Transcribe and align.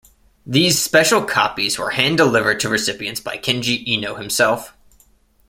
These 0.47 0.81
special 0.81 1.21
copies 1.21 1.77
were 1.77 1.91
hand-delivered 1.91 2.59
to 2.61 2.69
recipients 2.69 3.19
by 3.19 3.37
Kenji 3.37 3.83
Eno 3.85 4.15
himself. 4.15 4.75